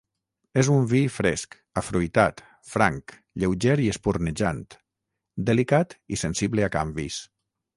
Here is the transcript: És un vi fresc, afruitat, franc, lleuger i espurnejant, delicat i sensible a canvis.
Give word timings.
És 0.59 0.69
un 0.75 0.85
vi 0.91 1.01
fresc, 1.17 1.53
afruitat, 1.81 2.41
franc, 2.71 3.13
lleuger 3.43 3.75
i 3.83 3.87
espurnejant, 3.93 4.65
delicat 5.51 5.95
i 6.17 6.21
sensible 6.27 6.67
a 6.71 6.73
canvis. 6.79 7.21